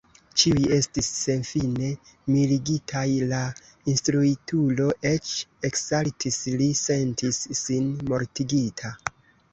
Ĉiuj 0.41 0.61
estis 0.75 1.09
senfine 1.17 1.89
mirigitaj, 2.35 3.03
la 3.33 3.41
instruitulo 3.93 4.89
eĉ 5.13 5.37
eksaltis; 5.71 6.41
li 6.63 6.71
sentis 6.83 7.43
sin 7.65 7.93
mortigita! 8.13 8.97